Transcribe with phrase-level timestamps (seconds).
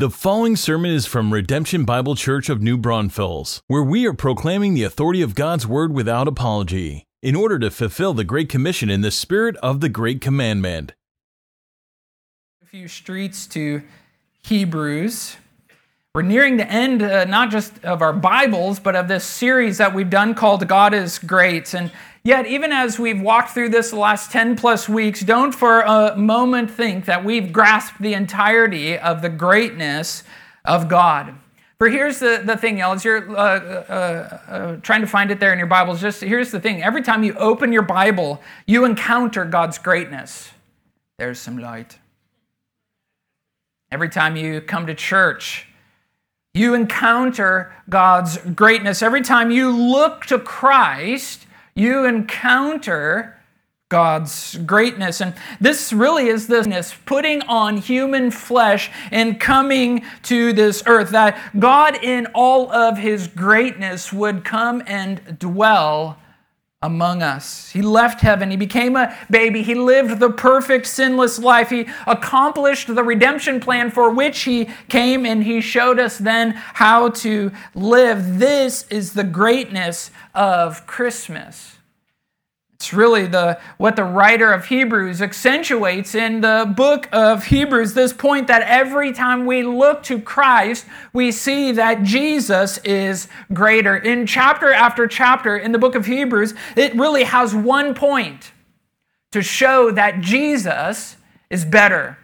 [0.00, 4.72] The following sermon is from Redemption Bible Church of New Braunfels, where we are proclaiming
[4.72, 9.02] the authority of God's Word without apology, in order to fulfill the Great Commission in
[9.02, 10.94] the spirit of the Great Commandment.
[12.62, 13.82] A few streets to
[14.42, 15.36] Hebrews.
[16.14, 19.94] We're nearing the end, uh, not just of our Bibles, but of this series that
[19.94, 21.74] we've done called God is Great.
[21.74, 21.92] And
[22.22, 26.14] Yet, even as we've walked through this the last 10 plus weeks, don't for a
[26.16, 30.22] moment think that we've grasped the entirety of the greatness
[30.64, 31.34] of God.
[31.78, 35.40] For here's the, the thing, y'all, as you're uh, uh, uh, trying to find it
[35.40, 36.82] there in your Bibles, just here's the thing.
[36.82, 40.50] Every time you open your Bible, you encounter God's greatness.
[41.18, 41.98] There's some light.
[43.90, 45.68] Every time you come to church,
[46.52, 49.00] you encounter God's greatness.
[49.00, 51.46] Every time you look to Christ,
[51.80, 53.36] you encounter
[53.88, 55.20] God's greatness.
[55.20, 61.36] And this really is this putting on human flesh and coming to this earth, that
[61.58, 66.18] God, in all of his greatness, would come and dwell
[66.82, 67.70] among us.
[67.72, 68.50] He left heaven.
[68.50, 69.62] He became a baby.
[69.62, 71.68] He lived the perfect, sinless life.
[71.68, 77.10] He accomplished the redemption plan for which he came, and he showed us then how
[77.10, 78.38] to live.
[78.38, 81.76] This is the greatness of Christmas.
[82.80, 88.14] It's really the what the writer of Hebrews accentuates in the book of Hebrews this
[88.14, 93.98] point that every time we look to Christ, we see that Jesus is greater.
[93.98, 98.50] In chapter after chapter in the book of Hebrews, it really has one point
[99.32, 101.18] to show that Jesus
[101.50, 102.16] is better.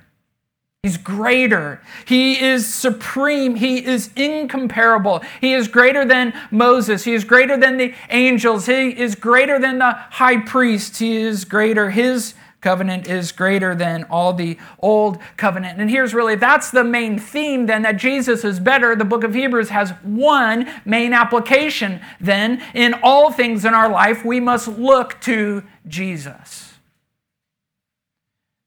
[0.87, 1.81] He's greater.
[2.05, 3.57] He is supreme.
[3.57, 5.21] He is incomparable.
[5.41, 7.03] He is greater than Moses.
[7.03, 8.67] He is greater than the angels.
[8.67, 10.99] He is greater than the high priest.
[10.99, 11.91] He is greater.
[11.91, 15.81] His covenant is greater than all the old covenant.
[15.81, 18.95] And here's really that's the main theme then that Jesus is better.
[18.95, 24.25] The book of Hebrews has one main application then in all things in our life
[24.25, 26.66] we must look to Jesus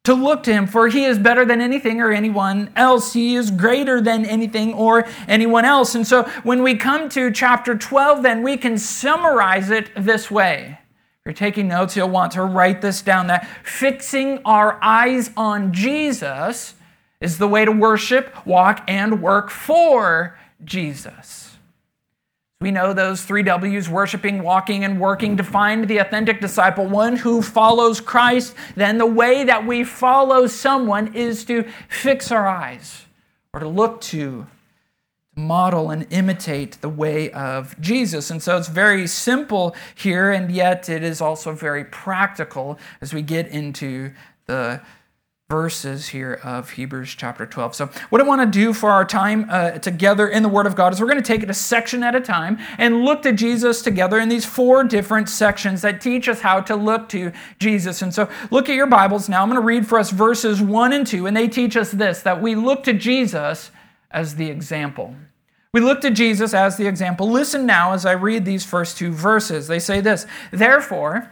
[0.09, 3.13] to look to him, for he is better than anything or anyone else.
[3.13, 5.93] He is greater than anything or anyone else.
[5.93, 10.79] And so when we come to chapter 12, then we can summarize it this way.
[10.79, 15.73] If you're taking notes, you'll want to write this down that fixing our eyes on
[15.73, 16.73] Jesus
[17.21, 21.38] is the way to worship, walk, and work for Jesus.
[22.61, 27.41] We know those three W's worshiping, walking, and working define the authentic disciple, one who
[27.41, 28.53] follows Christ.
[28.75, 33.05] Then the way that we follow someone is to fix our eyes
[33.53, 34.45] or to look to,
[35.35, 38.29] to model and imitate the way of Jesus.
[38.29, 43.21] And so it's very simple here, and yet it is also very practical as we
[43.21, 44.11] get into
[44.47, 44.81] the
[45.49, 47.73] verses here of Hebrews chapter 12.
[47.73, 50.75] So, what I want to do for our time uh, together in the Word of
[50.75, 53.33] God is we're going to take it a section at a time and look to
[53.33, 58.03] Jesus together in these four different sections that teach us how to look to Jesus.
[58.03, 59.41] And so, look at your Bibles now.
[59.41, 62.21] I'm going to read for us verses 1 and 2, and they teach us this
[62.21, 63.71] that we look to Jesus
[64.11, 65.15] as the example.
[65.73, 67.27] We look to Jesus as the example.
[67.27, 69.67] Listen now as I read these first two verses.
[69.67, 71.31] They say this Therefore,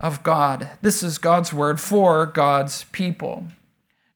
[0.00, 0.70] of God.
[0.82, 3.46] This is God's word for God's people.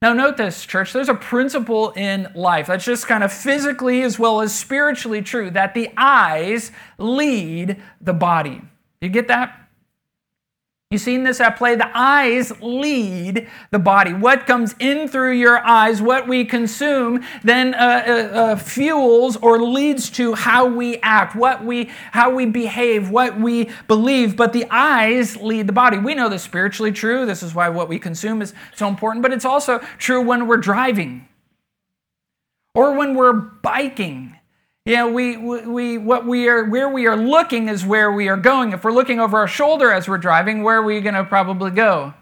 [0.02, 4.18] Now, note this, church, there's a principle in life that's just kind of physically as
[4.18, 8.62] well as spiritually true that the eyes lead the body.
[9.02, 9.59] You get that?
[10.92, 11.76] You've seen this at play.
[11.76, 14.12] The eyes lead the body.
[14.12, 19.62] What comes in through your eyes, what we consume, then uh, uh, uh, fuels or
[19.62, 24.36] leads to how we act, what we, how we behave, what we believe.
[24.36, 25.96] But the eyes lead the body.
[25.96, 27.24] We know this spiritually true.
[27.24, 29.22] This is why what we consume is so important.
[29.22, 31.28] But it's also true when we're driving
[32.74, 34.39] or when we're biking
[34.90, 38.36] you know, we, we, what we are, where we are looking is where we are
[38.36, 38.72] going.
[38.72, 41.70] If we're looking over our shoulder as we're driving, where are we going to probably
[41.70, 42.12] go?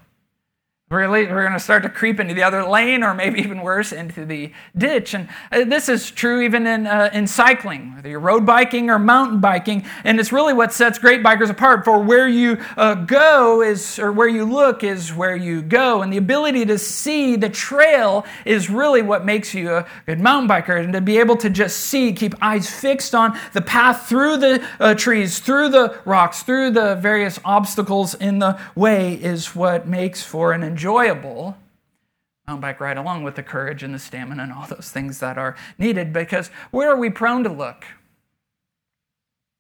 [0.91, 3.93] Really, we're going to start to creep into the other lane, or maybe even worse,
[3.93, 5.13] into the ditch.
[5.13, 8.99] And uh, this is true even in, uh, in cycling, whether you're road biking or
[8.99, 9.85] mountain biking.
[10.03, 11.85] And it's really what sets great bikers apart.
[11.85, 16.01] For where you uh, go is, or where you look is where you go.
[16.01, 20.49] And the ability to see the trail is really what makes you a good mountain
[20.49, 20.83] biker.
[20.83, 24.67] And to be able to just see, keep eyes fixed on the path through the
[24.81, 30.23] uh, trees, through the rocks, through the various obstacles in the way is what makes
[30.23, 31.57] for an enjoyable
[32.47, 35.37] mountain bike ride, along with the courage and the stamina and all those things that
[35.37, 36.13] are needed.
[36.13, 37.85] Because where are we prone to look?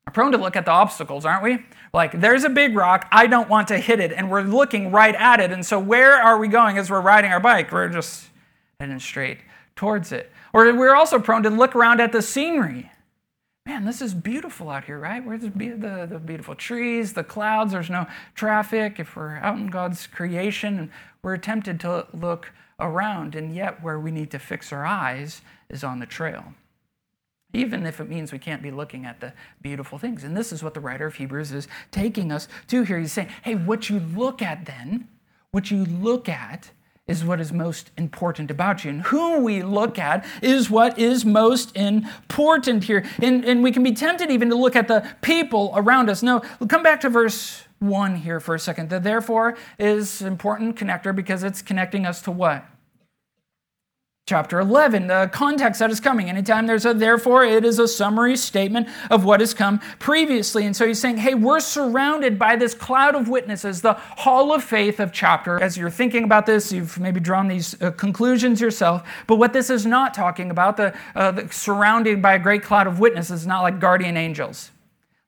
[0.06, 1.58] We're prone to look at the obstacles, aren't we?
[1.92, 5.14] Like, there's a big rock, I don't want to hit it, and we're looking right
[5.14, 5.50] at it.
[5.50, 7.72] And so, where are we going as we're riding our bike?
[7.72, 8.28] We're just
[8.78, 9.38] heading straight
[9.74, 10.30] towards it.
[10.52, 12.90] Or we're also prone to look around at the scenery
[13.68, 15.22] man, this is beautiful out here, right?
[15.22, 18.98] Where's the, the, the, beautiful trees, the clouds, there's no traffic.
[18.98, 20.90] If we're out in God's creation,
[21.22, 22.50] we're tempted to look
[22.80, 26.54] around, and yet where we need to fix our eyes is on the trail.
[27.52, 30.24] Even if it means we can't be looking at the beautiful things.
[30.24, 32.98] And this is what the writer of Hebrews is taking us to here.
[32.98, 35.08] He's saying, hey, what you look at then,
[35.50, 36.70] what you look at
[37.08, 38.90] is what is most important about you.
[38.90, 43.04] And who we look at is what is most important here.
[43.20, 46.22] And, and we can be tempted even to look at the people around us.
[46.22, 48.90] No, come back to verse 1 here for a second.
[48.90, 52.64] The therefore is important connector because it's connecting us to what?
[54.28, 56.28] Chapter 11, the context that is coming.
[56.28, 60.66] Anytime there's a therefore, it is a summary statement of what has come previously.
[60.66, 64.62] And so he's saying, hey, we're surrounded by this cloud of witnesses, the hall of
[64.62, 65.60] faith of chapter.
[65.60, 69.08] As you're thinking about this, you've maybe drawn these uh, conclusions yourself.
[69.26, 72.86] But what this is not talking about, the, uh, the surrounded by a great cloud
[72.86, 74.70] of witnesses, not like guardian angels.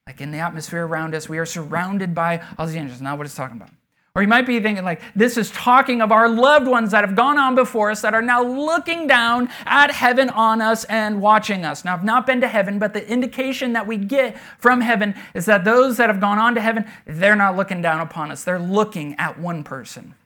[0.06, 3.00] Like in the atmosphere around us, we are surrounded by all these angels.
[3.00, 3.70] Not what it's talking about.
[4.14, 7.14] Or you might be thinking, like, this is talking of our loved ones that have
[7.14, 11.64] gone on before us that are now looking down at heaven on us and watching
[11.64, 11.84] us.
[11.84, 15.46] Now, I've not been to heaven, but the indication that we get from heaven is
[15.46, 18.42] that those that have gone on to heaven, they're not looking down upon us.
[18.42, 20.16] They're looking at one person.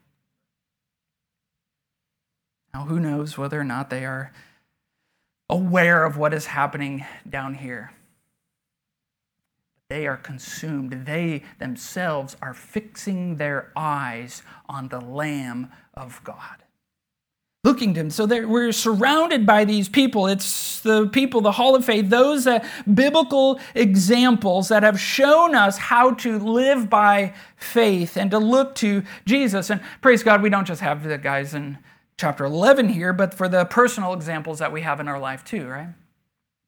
[2.72, 4.32] Now, who knows whether or not they are
[5.50, 7.92] aware of what is happening down here?
[9.90, 11.04] They are consumed.
[11.06, 16.62] They themselves are fixing their eyes on the Lamb of God.
[17.64, 18.10] Looking to him.
[18.10, 20.26] So we're surrounded by these people.
[20.26, 25.78] It's the people, the Hall of Faith, those uh, biblical examples that have shown us
[25.78, 29.70] how to live by faith and to look to Jesus.
[29.70, 31.78] And praise God, we don't just have the guys in
[32.18, 35.66] chapter 11 here, but for the personal examples that we have in our life too,
[35.66, 35.88] right?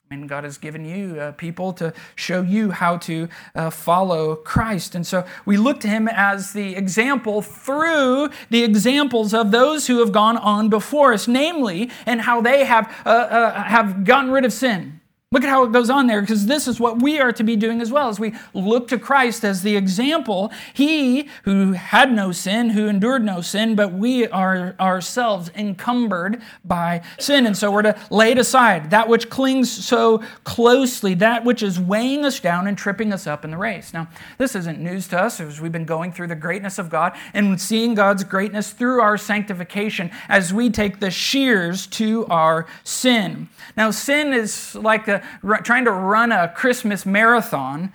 [0.08, 4.94] Mean, God has given you uh, people to show you how to uh, follow Christ.
[4.94, 9.98] And so we look to him as the example through the examples of those who
[9.98, 14.44] have gone on before us, namely, and how they have, uh, uh have gotten rid
[14.44, 14.95] of sin
[15.36, 17.56] Look at how it goes on there, because this is what we are to be
[17.56, 20.50] doing as well as we look to Christ as the example.
[20.72, 27.02] He who had no sin, who endured no sin, but we are ourselves encumbered by
[27.18, 27.44] sin.
[27.44, 31.78] And so we're to lay it aside, that which clings so closely, that which is
[31.78, 33.92] weighing us down and tripping us up in the race.
[33.92, 34.08] Now,
[34.38, 37.60] this isn't news to us as we've been going through the greatness of God and
[37.60, 43.50] seeing God's greatness through our sanctification as we take the shears to our sin.
[43.76, 45.25] Now, sin is like a,
[45.62, 47.93] trying to run a Christmas marathon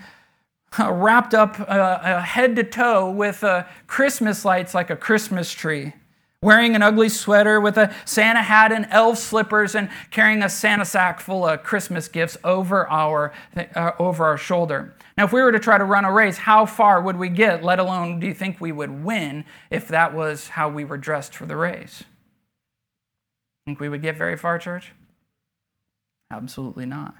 [0.80, 5.51] uh, wrapped up uh, uh, head to toe with uh, Christmas lights like a Christmas
[5.51, 5.94] tree,
[6.42, 10.86] wearing an ugly sweater with a Santa hat and elf slippers, and carrying a Santa
[10.86, 13.33] sack full of Christmas gifts over our,
[13.76, 14.94] uh, over our shoulder.
[15.18, 17.64] Now, if we were to try to run a race, how far would we get,
[17.64, 21.35] let alone do you think we would win if that was how we were dressed
[21.35, 22.06] for the race?
[23.66, 24.94] Think we would get very far, church?
[26.31, 27.14] Absolutely not.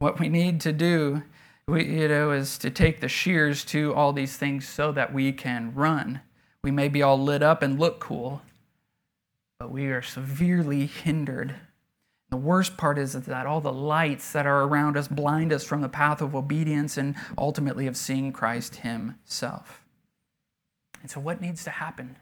[0.00, 1.24] What we need to do,
[1.68, 5.30] we, you know, is to take the shears to all these things so that we
[5.30, 6.22] can run.
[6.64, 8.40] We may be all lit up and look cool,
[9.58, 11.54] but we are severely hindered.
[12.30, 15.82] The worst part is that all the lights that are around us blind us from
[15.82, 19.84] the path of obedience and ultimately of seeing Christ Himself.
[21.02, 22.16] And so, what needs to happen?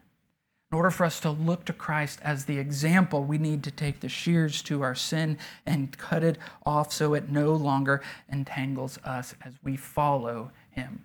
[0.70, 4.00] In order for us to look to Christ as the example, we need to take
[4.00, 9.34] the shears to our sin and cut it off so it no longer entangles us
[9.42, 11.04] as we follow him.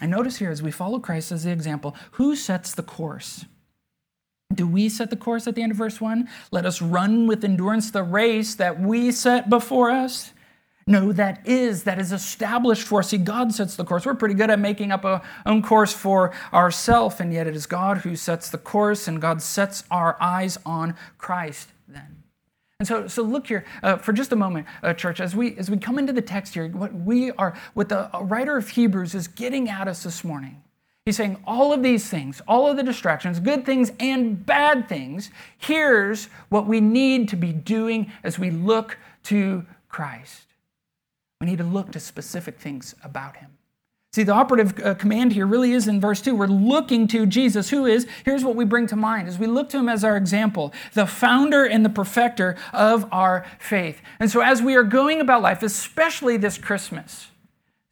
[0.00, 3.44] And notice here, as we follow Christ as the example, who sets the course?
[4.54, 6.28] Do we set the course at the end of verse 1?
[6.52, 10.32] Let us run with endurance the race that we set before us.
[10.86, 13.08] No, that is, that is established for us.
[13.10, 14.04] See, God sets the course.
[14.04, 17.66] We're pretty good at making up our own course for ourselves, and yet it is
[17.66, 22.22] God who sets the course, and God sets our eyes on Christ then.
[22.80, 25.70] And so, so look here uh, for just a moment, uh, church, as we as
[25.70, 29.28] we come into the text here, what we are, what the writer of Hebrews is
[29.28, 30.64] getting at us this morning.
[31.04, 35.30] He's saying all of these things, all of the distractions, good things and bad things.
[35.58, 40.51] Here's what we need to be doing as we look to Christ.
[41.42, 43.58] We need to look to specific things about him.
[44.12, 46.36] See, the operative uh, command here really is in verse 2.
[46.36, 49.68] We're looking to Jesus, who is, here's what we bring to mind as we look
[49.70, 54.00] to him as our example, the founder and the perfecter of our faith.
[54.20, 57.32] And so, as we are going about life, especially this Christmas,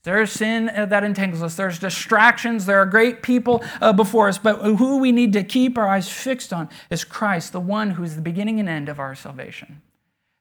[0.04, 1.56] there's sin uh, that entangles us.
[1.56, 2.66] There's distractions.
[2.66, 4.38] There are great people uh, before us.
[4.38, 8.04] But who we need to keep our eyes fixed on is Christ, the one who
[8.04, 9.82] is the beginning and end of our salvation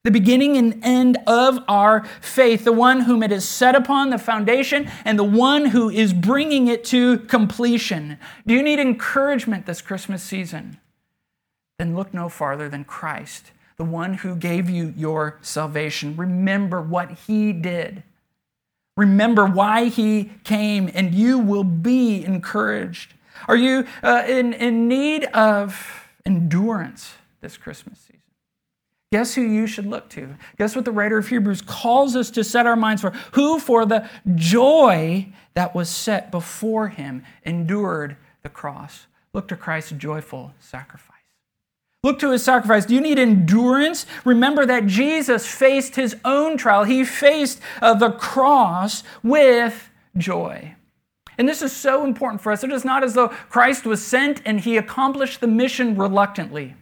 [0.04, 4.18] the beginning and end of our faith, the one whom it is set upon, the
[4.18, 8.18] foundation, and the one who is bringing it to completion.
[8.48, 10.80] Do you need encouragement this Christmas season?
[11.80, 16.16] Then look no farther than Christ, the one who gave you your salvation.
[16.16, 18.04] Remember what he did.
[18.96, 23.14] Remember why he came, and you will be encouraged.
[23.48, 28.19] Are you uh, in, in need of endurance this Christmas season?
[29.12, 30.36] Guess who you should look to?
[30.58, 33.12] Guess what the writer of Hebrews calls us to set our minds for?
[33.32, 39.08] Who, for the joy that was set before him, endured the cross.
[39.34, 41.16] Look to Christ's joyful sacrifice.
[42.04, 42.86] Look to his sacrifice.
[42.86, 44.06] Do you need endurance?
[44.24, 46.86] Remember that Jesus faced his own trial.
[46.86, 50.76] He faced uh, the cross with joy.
[51.38, 52.64] And this is so important for us.
[52.64, 56.76] It is not as though Christ was sent and he accomplished the mission reluctantly.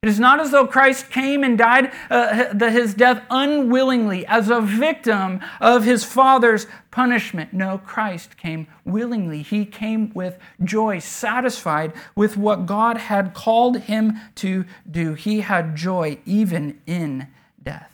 [0.00, 4.60] It is not as though Christ came and died uh, his death unwillingly as a
[4.60, 7.52] victim of his Father's punishment.
[7.52, 9.42] No, Christ came willingly.
[9.42, 15.14] He came with joy, satisfied with what God had called him to do.
[15.14, 17.26] He had joy even in
[17.60, 17.90] death.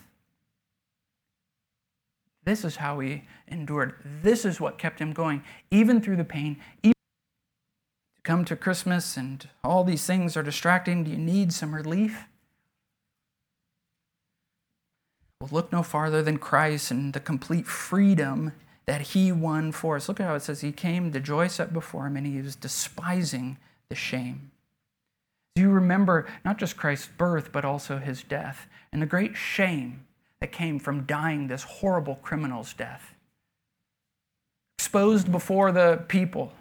[2.45, 3.95] This is how he endured.
[4.23, 6.61] This is what kept him going, even through the pain,
[8.25, 12.25] come to Christmas and all these things are distracting, do you need some relief?
[15.41, 18.53] Well, look no farther than Christ and the complete freedom
[18.87, 20.09] that he won for us.
[20.09, 22.57] Look at how it says he came, the joy set before him, and he was
[22.57, 24.51] despising the shame.
[25.55, 30.05] Do you remember not just Christ's birth, but also his death and the great shame
[30.41, 33.15] that came from dying this horrible criminal's death?
[34.79, 36.53] Exposed before the people,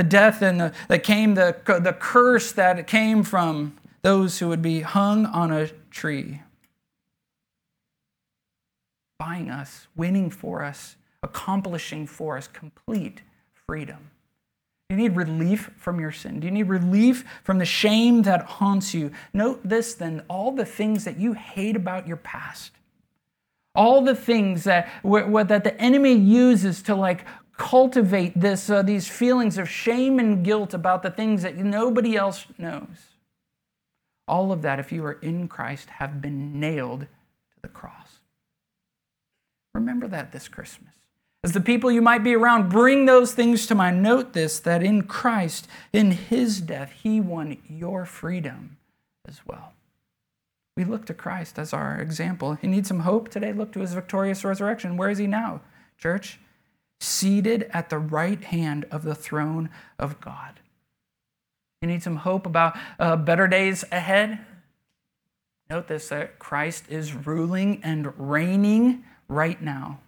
[0.00, 4.62] the death and the, that came, the, the curse that came from those who would
[4.62, 6.40] be hung on a tree.
[9.18, 13.20] Buying us, winning for us, accomplishing for us complete
[13.52, 14.10] freedom.
[14.88, 16.40] Do you need relief from your sin?
[16.40, 19.10] Do you need relief from the shame that haunts you?
[19.34, 22.72] Note this then all the things that you hate about your past,
[23.74, 27.26] all the things that, that the enemy uses to like
[27.60, 32.46] cultivate this, uh, these feelings of shame and guilt about the things that nobody else
[32.56, 33.18] knows.
[34.26, 38.20] All of that, if you are in Christ, have been nailed to the cross.
[39.74, 40.94] Remember that this Christmas.
[41.44, 44.02] As the people you might be around, bring those things to mind.
[44.02, 48.78] Note this that in Christ, in his death, he won your freedom
[49.28, 49.74] as well.
[50.78, 52.56] We look to Christ as our example.
[52.62, 53.52] You need some hope today?
[53.52, 54.96] Look to his victorious resurrection.
[54.96, 55.60] Where is he now,
[55.98, 56.38] church?
[57.00, 60.60] Seated at the right hand of the throne of God.
[61.82, 64.38] You need some hope about uh, better days ahead?
[65.70, 70.00] Note this that Christ is ruling and reigning right now.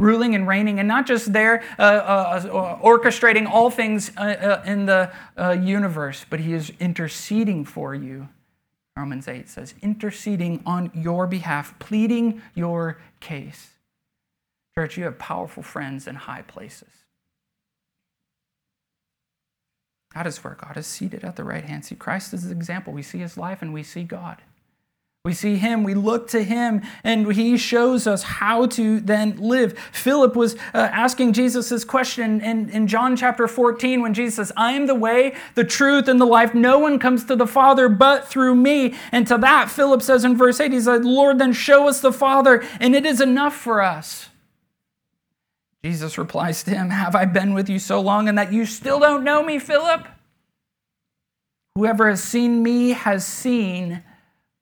[0.00, 4.62] Ruling and reigning, and not just there uh, uh, uh orchestrating all things uh, uh,
[4.66, 5.12] in the
[5.62, 8.28] universe, but he is interceding for you.
[8.96, 13.73] Romans 8 says, interceding on your behalf, pleading your case.
[14.76, 16.88] Church, you have powerful friends in high places.
[20.14, 21.84] That is where God is seated at the right hand.
[21.84, 22.92] See, Christ is the example.
[22.92, 24.42] We see his life and we see God.
[25.24, 29.78] We see him, we look to him, and he shows us how to then live.
[29.90, 34.52] Philip was uh, asking Jesus this question in, in John chapter 14 when Jesus says,
[34.54, 36.54] I am the way, the truth, and the life.
[36.54, 38.96] No one comes to the Father but through me.
[39.12, 42.12] And to that, Philip says in verse 8, he said, Lord, then show us the
[42.12, 44.28] Father, and it is enough for us.
[45.84, 48.98] Jesus replies to him, Have I been with you so long and that you still
[48.98, 50.08] don't know me, Philip?
[51.74, 54.02] Whoever has seen me has seen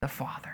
[0.00, 0.51] the Father.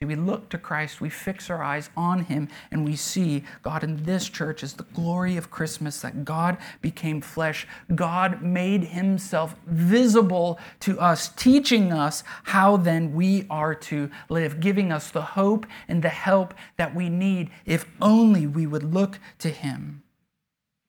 [0.00, 3.82] See, we look to Christ, we fix our eyes on Him, and we see God
[3.82, 7.66] in this church is the glory of Christmas that God became flesh.
[7.92, 14.92] God made Himself visible to us, teaching us how then we are to live, giving
[14.92, 19.48] us the hope and the help that we need if only we would look to
[19.48, 20.04] Him.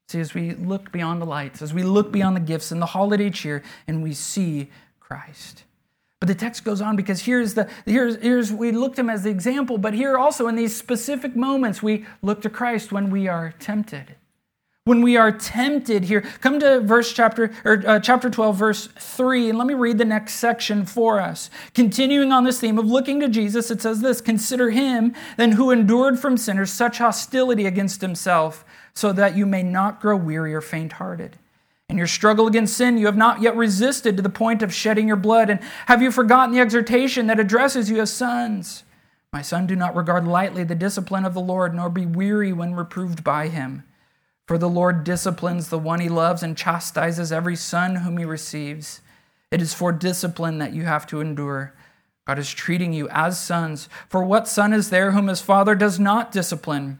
[0.09, 2.85] See, as we look beyond the lights, as we look beyond the gifts and the
[2.85, 5.63] holiday cheer, and we see Christ.
[6.19, 9.29] But the text goes on because here's the here's here's we looked him as the
[9.29, 13.53] example, but here also in these specific moments we look to Christ when we are
[13.59, 14.15] tempted.
[14.83, 19.49] When we are tempted here, come to verse chapter or uh, chapter 12 verse 3
[19.49, 21.49] and let me read the next section for us.
[21.73, 25.71] Continuing on this theme of looking to Jesus, it says this, consider him then who
[25.71, 30.61] endured from sinners such hostility against himself so that you may not grow weary or
[30.61, 31.37] faint-hearted.
[31.89, 35.07] In your struggle against sin, you have not yet resisted to the point of shedding
[35.07, 35.49] your blood.
[35.49, 38.83] And have you forgotten the exhortation that addresses you as sons?
[39.33, 42.75] My son, do not regard lightly the discipline of the Lord, nor be weary when
[42.75, 43.83] reproved by him.
[44.47, 49.01] For the Lord disciplines the one he loves and chastises every son whom he receives.
[49.51, 51.73] It is for discipline that you have to endure.
[52.27, 53.89] God is treating you as sons.
[54.07, 56.99] For what son is there whom his father does not discipline?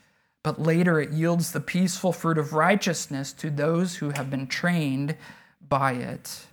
[0.43, 5.15] but later it yields the peaceful fruit of righteousness to those who have been trained
[5.67, 6.45] by it.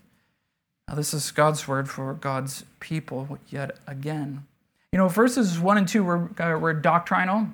[0.88, 4.46] Now, this is God's word for God's people yet again.
[4.92, 7.48] You know, verses 1 and 2 were, uh, were doctrinal,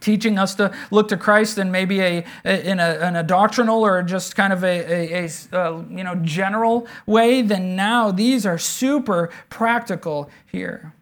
[0.00, 4.02] teaching us to look to Christ in maybe a, in, a, in a doctrinal or
[4.02, 7.42] just kind of a, a, a uh, you know, general way.
[7.42, 10.92] Then now these are super practical here.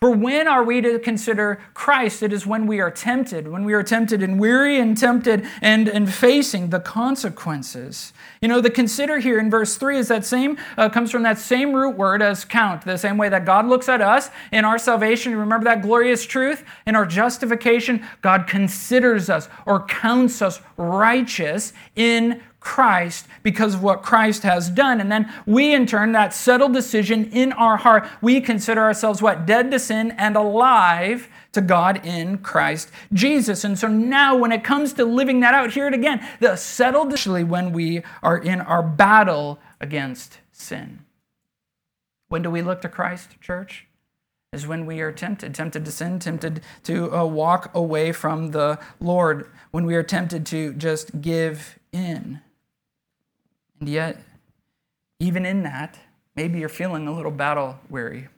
[0.00, 2.22] For when are we to consider Christ?
[2.22, 5.88] It is when we are tempted, when we are tempted and weary and tempted and,
[5.88, 8.14] and facing the consequences.
[8.40, 11.36] You know, the consider here in verse 3 is that same, uh, comes from that
[11.36, 14.78] same root word as count, the same way that God looks at us in our
[14.78, 15.36] salvation.
[15.36, 16.64] Remember that glorious truth?
[16.86, 24.02] In our justification, God considers us or counts us righteous in Christ because of what
[24.02, 25.00] Christ has done.
[25.00, 29.46] And then we, in turn, that settled decision in our heart, we consider ourselves what?
[29.46, 33.64] Dead to sin and alive to God in Christ Jesus.
[33.64, 37.10] And so now, when it comes to living that out, hear it again the settled
[37.10, 41.00] decision when we are in our battle against sin.
[42.28, 43.86] When do we look to Christ, church?
[44.52, 48.80] Is when we are tempted, tempted to sin, tempted to uh, walk away from the
[48.98, 52.40] Lord, when we are tempted to just give in.
[53.80, 54.22] And yet,
[55.18, 55.98] even in that,
[56.36, 58.28] maybe you're feeling a little battle weary,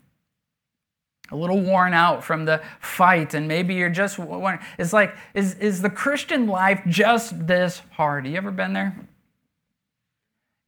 [1.31, 5.55] a little worn out from the fight, and maybe you're just wondering, it's like, is,
[5.55, 8.26] is the Christian life just this hard?
[8.26, 8.96] You ever been there?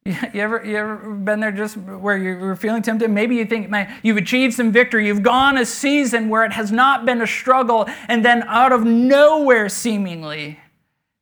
[0.05, 3.09] You ever, you ever been there just where you're feeling tempted?
[3.09, 5.07] Maybe you think, man, you've achieved some victory.
[5.07, 8.83] You've gone a season where it has not been a struggle, and then out of
[8.83, 10.59] nowhere, seemingly,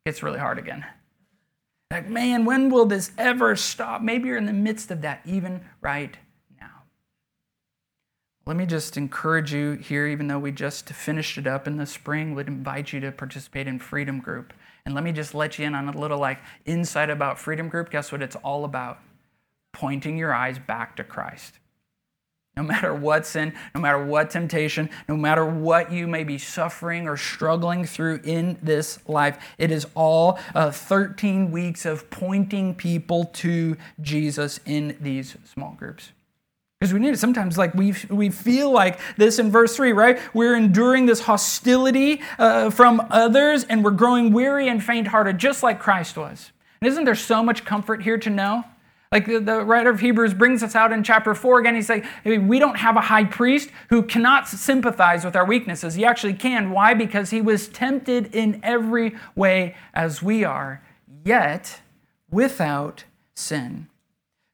[0.06, 0.84] it's really hard again.
[1.94, 4.02] Like, man, when will this ever stop?
[4.02, 6.18] Maybe you're in the midst of that even right
[6.60, 6.86] now.
[8.48, 11.86] Let me just encourage you here, even though we just finished it up in the
[11.86, 14.54] spring, would invite you to participate in Freedom Group.
[14.88, 17.92] And let me just let you in on a little like insight about Freedom Group.
[17.92, 18.98] Guess what it's all about?
[19.72, 21.60] Pointing your eyes back to Christ.
[22.56, 27.08] No matter what sin, no matter what temptation, no matter what you may be suffering
[27.08, 33.26] or struggling through in this life, it is all uh, 13 weeks of pointing people
[33.26, 36.12] to Jesus in these small groups.
[36.80, 37.20] Because we need it.
[37.20, 40.20] Sometimes, like we we feel like this in verse three, right?
[40.34, 45.80] We're enduring this hostility uh, from others, and we're growing weary and faint-hearted, just like
[45.80, 46.52] Christ was.
[46.82, 48.66] And isn't there so much comfort here to know
[49.14, 51.76] like the, the, writer of Hebrews brings us out in chapter 4 again.
[51.76, 55.94] He's like, we don't have a high priest who cannot sympathize with our weaknesses.
[55.94, 56.72] He actually can.
[56.72, 56.96] Why?
[56.96, 60.84] Because he was tempted in every way as we are,
[61.24, 61.82] yet
[62.32, 63.04] without
[63.36, 63.88] sin.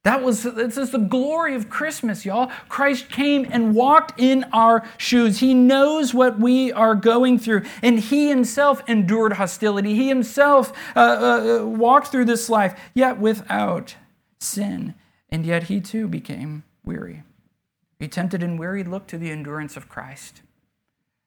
[0.03, 2.51] That was this is the glory of Christmas, y'all.
[2.67, 5.39] Christ came and walked in our shoes.
[5.39, 9.95] He knows what we are going through, and he himself endured hostility.
[9.95, 13.95] He himself uh, uh, walked through this life, yet without
[14.39, 14.93] sin,
[15.29, 17.23] and yet he too became weary.
[17.99, 20.41] He tempted and weary looked to the endurance of Christ.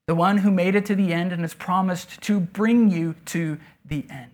[0.06, 3.58] the one who made it to the end and has promised to bring you to
[3.84, 4.30] the end.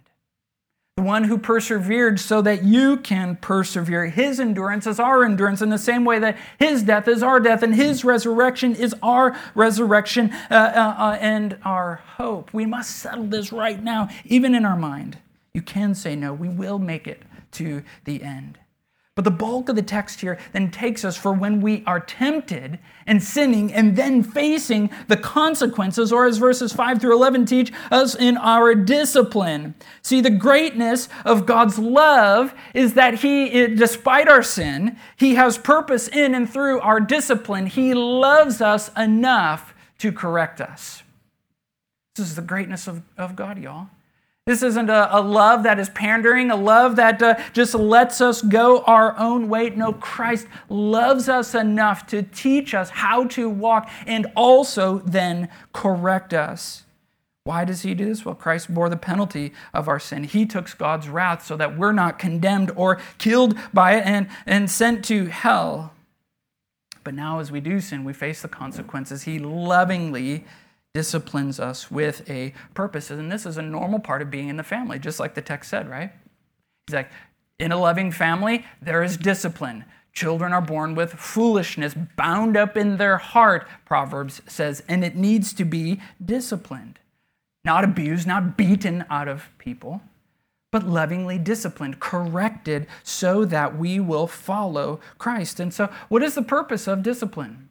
[0.96, 4.06] The one who persevered so that you can persevere.
[4.06, 7.62] His endurance is our endurance in the same way that his death is our death
[7.62, 12.52] and his resurrection is our resurrection uh, uh, uh, and our hope.
[12.52, 15.18] We must settle this right now, even in our mind.
[15.54, 16.32] You can say no.
[16.32, 18.58] We will make it to the end.
[19.18, 22.78] But the bulk of the text here then takes us for when we are tempted
[23.04, 28.14] and sinning and then facing the consequences, or as verses 5 through 11 teach us
[28.14, 29.74] in our discipline.
[30.02, 36.06] See, the greatness of God's love is that He, despite our sin, He has purpose
[36.06, 37.66] in and through our discipline.
[37.66, 41.02] He loves us enough to correct us.
[42.14, 43.88] This is the greatness of, of God, y'all.
[44.48, 48.40] This isn't a, a, love that is pandering, a love that uh, just lets us
[48.40, 49.68] go our own way.
[49.68, 56.32] No, Christ loves us enough to teach us how to walk and also then correct
[56.32, 56.86] us.
[57.44, 58.24] Why does he do this?
[58.24, 60.24] Well, Christ bore the penalty of our sin.
[60.24, 64.70] He took God's wrath so that we're not condemned or killed by it and, and
[64.70, 65.92] sent to hell.
[67.04, 69.24] But now, as we do sin, we face the consequences.
[69.24, 70.46] He lovingly
[70.98, 73.08] disciplines us with a purpose.
[73.08, 75.70] And this is a normal part of being in the family, just like the text
[75.70, 76.10] said, right?
[76.88, 77.08] He's like,
[77.56, 79.84] in a loving family, there is discipline.
[80.12, 85.52] Children are born with foolishness bound up in their heart, Proverbs says, and it needs
[85.52, 86.98] to be disciplined.
[87.64, 90.00] Not abused, not beaten out of people,
[90.72, 95.60] but lovingly disciplined, corrected so that we will follow Christ.
[95.60, 97.67] And so, what is the purpose of discipline?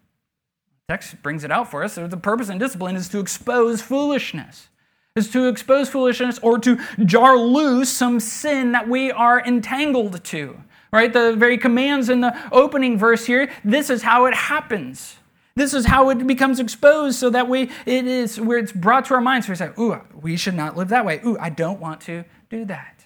[0.90, 1.96] Text brings it out for us.
[1.96, 4.70] the purpose and discipline is to expose foolishness,
[5.18, 10.58] is to expose foolishness or to jar loose some sin that we are entangled to.
[10.94, 11.12] Right?
[11.12, 15.18] The very commands in the opening verse here, this is how it happens.
[15.56, 19.16] This is how it becomes exposed so that we it is where it's brought to
[19.16, 19.50] our minds.
[19.50, 21.20] We say, ooh, we should not live that way.
[21.26, 22.97] Ooh, I don't want to do that.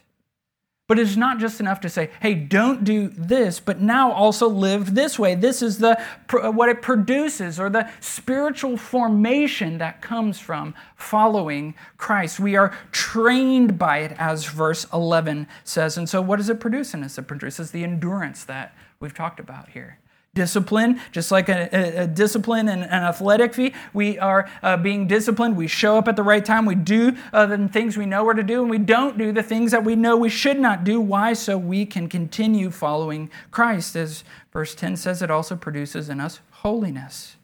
[0.92, 4.94] But it's not just enough to say, hey, don't do this, but now also live
[4.94, 5.36] this way.
[5.36, 5.98] This is the,
[6.34, 12.42] uh, what it produces or the spiritual formation that comes from following Christ.
[12.42, 15.98] We are trained by it, as verse 11 says.
[15.98, 17.18] And so, what does it produce in us?
[17.18, 19.98] It produces the endurance that we've talked about here
[20.34, 23.74] discipline, just like a, a, a discipline and an athletic fee.
[23.94, 25.58] We are uh, being disciplined.
[25.58, 26.66] We show up at the right time.
[26.66, 29.44] We do uh, the things we know where to do, and we don't do the
[29.44, 31.02] things that we know we should not do.
[31.02, 31.34] Why?
[31.34, 33.96] So we can continue following Christ.
[33.96, 37.36] As verse 10 says, it also produces in us holiness.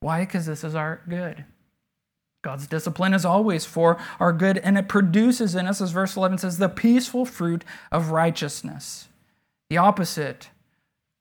[0.00, 0.24] Why?
[0.24, 1.44] Because this is our good.
[2.42, 6.38] God's discipline is always for our good, and it produces in us, as verse 11
[6.38, 9.06] says, the peaceful fruit of righteousness.
[9.70, 10.50] The opposite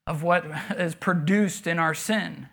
[0.07, 0.45] of what
[0.77, 2.47] is produced in our sin.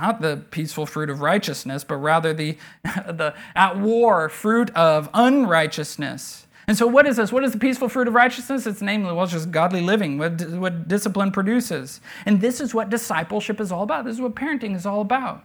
[0.00, 6.46] Not the peaceful fruit of righteousness, but rather the, the at war fruit of unrighteousness.
[6.68, 7.32] And so, what is this?
[7.32, 8.66] What is the peaceful fruit of righteousness?
[8.66, 12.02] It's namely, well, it's just godly living, what, what discipline produces.
[12.26, 14.04] And this is what discipleship is all about.
[14.04, 15.44] This is what parenting is all about.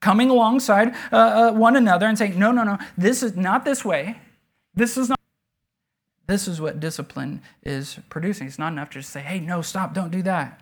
[0.00, 3.84] Coming alongside uh, uh, one another and saying, no, no, no, this is not this
[3.84, 4.18] way.
[4.74, 5.13] This is not.
[6.26, 8.46] This is what discipline is producing.
[8.46, 10.60] It's not enough to just say, hey, no, stop, don't do that.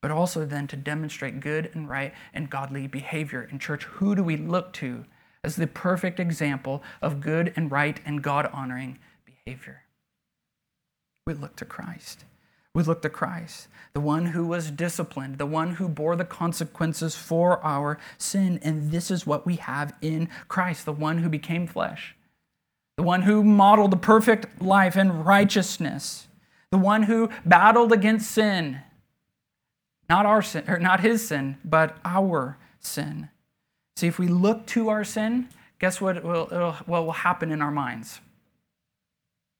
[0.00, 3.84] But also then to demonstrate good and right and godly behavior in church.
[3.84, 5.04] Who do we look to
[5.42, 9.82] as the perfect example of good and right and God honoring behavior?
[11.26, 12.24] We look to Christ.
[12.72, 17.16] We look to Christ, the one who was disciplined, the one who bore the consequences
[17.16, 18.60] for our sin.
[18.62, 22.14] And this is what we have in Christ, the one who became flesh
[23.00, 26.28] the one who modeled the perfect life and righteousness,
[26.70, 28.82] the one who battled against sin.
[30.10, 33.30] Not our sin, or not his sin, but our sin.
[33.96, 37.70] See, if we look to our sin, guess what will, what will happen in our
[37.70, 38.20] minds?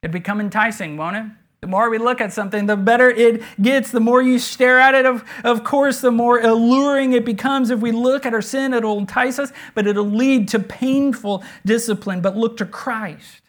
[0.02, 1.24] It'd become enticing, won't it?
[1.60, 3.90] The more we look at something, the better it gets.
[3.90, 7.70] The more you stare at it, of, of course, the more alluring it becomes.
[7.70, 12.22] If we look at our sin, it'll entice us, but it'll lead to painful discipline.
[12.22, 13.42] But look to Christ.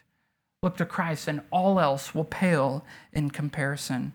[0.62, 4.12] Look to Christ, and all else will pale in comparison.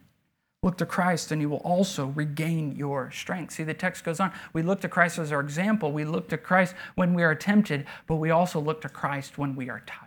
[0.62, 3.54] Look to Christ, and you will also regain your strength.
[3.54, 4.32] See, the text goes on.
[4.54, 5.92] We look to Christ as our example.
[5.92, 9.56] We look to Christ when we are tempted, but we also look to Christ when
[9.56, 10.07] we are tired.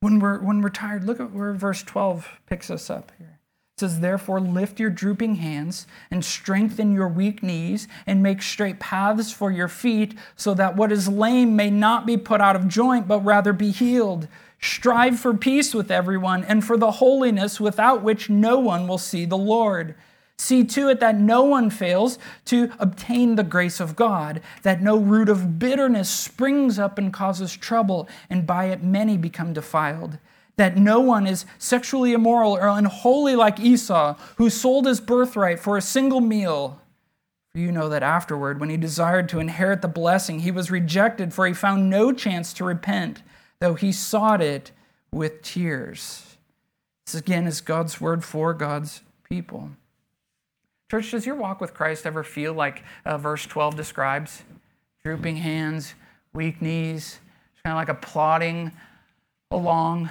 [0.00, 3.40] When we're, when we're tired, look at where verse 12 picks us up here.
[3.76, 8.78] It says, Therefore, lift your drooping hands and strengthen your weak knees and make straight
[8.78, 12.68] paths for your feet, so that what is lame may not be put out of
[12.68, 14.28] joint, but rather be healed.
[14.60, 19.24] Strive for peace with everyone and for the holiness without which no one will see
[19.24, 19.94] the Lord.
[20.40, 24.96] See to it that no one fails to obtain the grace of God, that no
[24.96, 30.18] root of bitterness springs up and causes trouble, and by it many become defiled.
[30.56, 35.76] That no one is sexually immoral or unholy like Esau, who sold his birthright for
[35.76, 36.80] a single meal.
[37.50, 41.34] For you know that afterward, when he desired to inherit the blessing, he was rejected,
[41.34, 43.22] for he found no chance to repent,
[43.60, 44.70] though he sought it
[45.10, 46.36] with tears.
[47.06, 49.70] This again is God's word for God's people.
[50.90, 54.42] Church, does your walk with Christ ever feel like uh, verse 12 describes?
[55.04, 55.94] Drooping hands,
[56.32, 57.18] weak knees,
[57.62, 58.72] kind of like a plodding
[59.50, 60.08] along,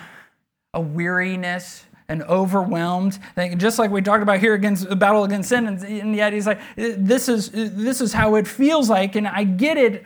[0.75, 3.17] a weariness, and overwhelmed.
[3.57, 6.59] Just like we talked about here against the battle against sin, and yet he's like,
[6.75, 10.05] this is, this is how it feels like, and I get it.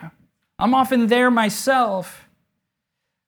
[0.58, 2.30] I'm often there myself.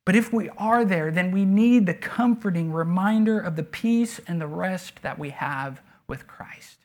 [0.05, 4.39] But if we are there, then we need the comforting reminder of the peace and
[4.39, 6.82] the rest that we have with Christ.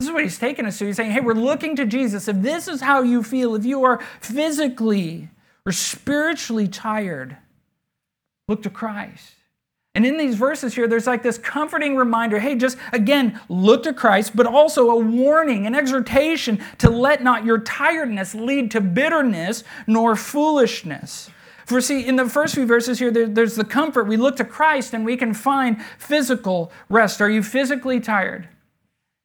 [0.00, 0.86] This is what he's taking us to.
[0.86, 2.26] He's saying, hey, we're looking to Jesus.
[2.26, 5.28] If this is how you feel, if you are physically
[5.66, 7.36] or spiritually tired,
[8.48, 9.34] look to Christ.
[9.94, 13.92] And in these verses here, there's like this comforting reminder hey, just again, look to
[13.92, 19.64] Christ, but also a warning, an exhortation to let not your tiredness lead to bitterness
[19.86, 21.28] nor foolishness.
[21.66, 24.04] For see, in the first few verses here, there, there's the comfort.
[24.04, 27.20] We look to Christ and we can find physical rest.
[27.20, 28.48] Are you physically tired?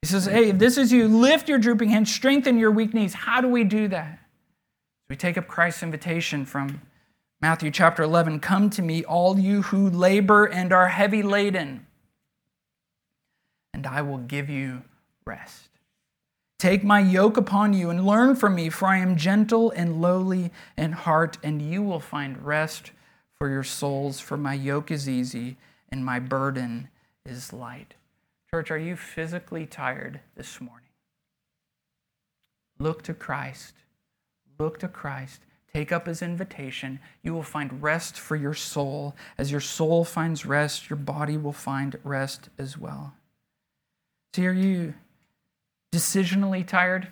[0.06, 3.12] He says, Hey, if this is you, lift your drooping hands, strengthen your weak knees.
[3.12, 4.20] How do we do that?
[5.08, 6.80] We take up Christ's invitation from
[7.40, 11.88] Matthew chapter 11 Come to me, all you who labor and are heavy laden,
[13.74, 14.84] and I will give you
[15.24, 15.70] rest.
[16.60, 20.52] Take my yoke upon you and learn from me, for I am gentle and lowly
[20.78, 22.92] in heart, and you will find rest
[23.40, 24.20] for your souls.
[24.20, 25.56] For my yoke is easy
[25.90, 26.90] and my burden
[27.24, 27.94] is light.
[28.56, 30.88] Church, are you physically tired this morning?
[32.78, 33.74] Look to Christ.
[34.58, 35.42] Look to Christ.
[35.74, 37.00] Take up his invitation.
[37.22, 39.14] You will find rest for your soul.
[39.36, 43.12] As your soul finds rest, your body will find rest as well.
[44.34, 44.94] See, are you
[45.92, 47.08] decisionally tired?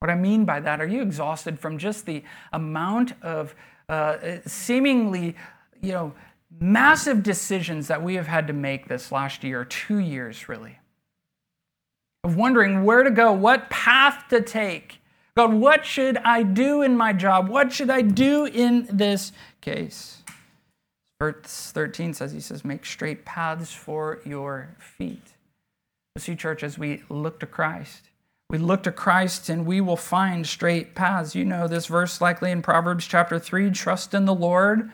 [0.00, 3.54] What I mean by that, are you exhausted from just the amount of
[3.88, 5.36] uh, seemingly,
[5.80, 6.12] you know,
[6.58, 10.78] massive decisions that we have had to make this last year, two years really,
[12.24, 15.00] of wondering where to go, what path to take.
[15.36, 17.48] God, what should I do in my job?
[17.48, 20.22] What should I do in this case?
[21.20, 25.34] Verse 13 says, He says, Make straight paths for your feet.
[26.18, 28.10] See, church, as we look to Christ,
[28.50, 31.36] we look to Christ and we will find straight paths.
[31.36, 34.90] You know this verse likely in Proverbs chapter 3 trust in the Lord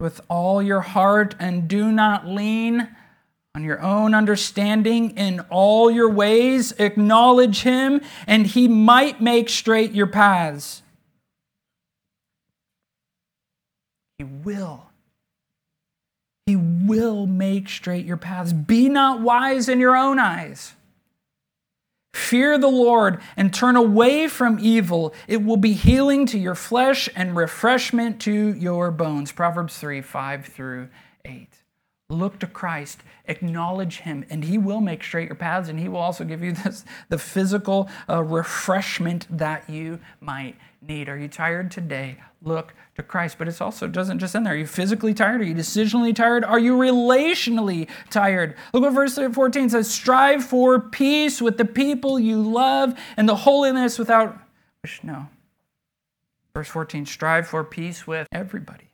[0.00, 2.88] with all your heart and do not lean
[3.54, 6.72] on your own understanding in all your ways.
[6.78, 10.82] Acknowledge him, and he might make straight your paths.
[14.18, 14.86] He will.
[16.46, 18.52] He will make straight your paths.
[18.52, 20.74] Be not wise in your own eyes.
[22.14, 25.14] Fear the Lord and turn away from evil.
[25.26, 29.32] It will be healing to your flesh and refreshment to your bones.
[29.32, 30.88] Proverbs 3 5 through 8.
[32.10, 35.98] Look to Christ, acknowledge Him, and He will make straight your paths, and He will
[35.98, 41.08] also give you this, the physical uh, refreshment that you might need.
[41.08, 42.16] Are you tired today?
[42.42, 43.36] Look to Christ.
[43.38, 44.54] But it also doesn't just end there.
[44.54, 45.40] Are you physically tired?
[45.40, 46.44] Are you decisionally tired?
[46.44, 48.56] Are you relationally tired?
[48.72, 53.36] Look what verse 14 says strive for peace with the people you love and the
[53.36, 54.38] holiness without.
[55.02, 55.28] No.
[56.54, 58.87] Verse 14 strive for peace with everybody.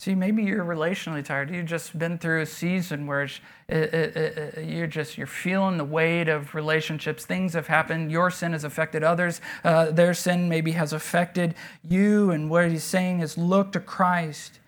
[0.00, 1.50] See, maybe you're relationally tired.
[1.50, 5.84] You've just been through a season where it, it, it, you're just you're feeling the
[5.84, 7.26] weight of relationships.
[7.26, 8.10] Things have happened.
[8.10, 9.42] Your sin has affected others.
[9.62, 11.54] Uh, their sin maybe has affected
[11.86, 12.30] you.
[12.30, 14.58] And what he's saying is, look to Christ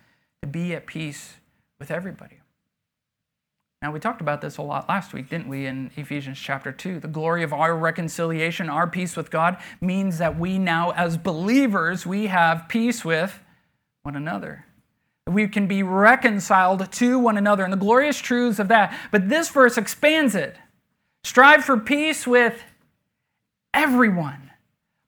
[0.42, 1.37] to be at peace
[1.81, 2.40] with everybody.
[3.81, 7.01] Now, we talked about this a lot last week, didn't we, in Ephesians chapter 2?
[7.01, 12.05] The glory of our reconciliation, our peace with God, means that we now, as believers,
[12.05, 13.40] we have peace with
[14.03, 14.66] one another
[15.27, 18.97] we can be reconciled to one another and the glorious truths of that.
[19.11, 20.57] But this verse expands it.
[21.25, 22.63] Strive for peace with
[23.73, 24.51] everyone.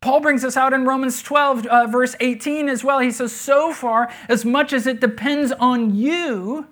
[0.01, 3.01] Paul brings this out in Romans 12, uh, verse 18 as well.
[3.01, 6.69] He says, So far, as much as it depends on you,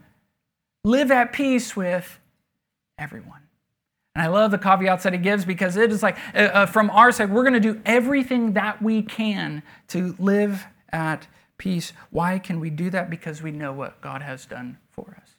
[0.85, 2.21] live at peace with
[2.99, 3.41] everyone.
[4.15, 6.91] And I love the caveats that he gives because it is like, uh, uh from
[6.91, 11.27] our side, we're going to do everything that we can to live at
[11.63, 11.93] peace.
[12.11, 13.09] Why can we do that?
[13.09, 15.37] Because we know what God has done for us.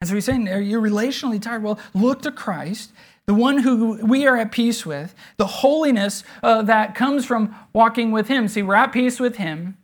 [0.00, 1.62] And so he's saying, Are you relationally tired?
[1.62, 2.92] Well, look to Christ,
[3.26, 8.10] the one who we are at peace with, the holiness uh, that comes from walking
[8.10, 8.48] with him.
[8.48, 9.76] See, we're at peace with him.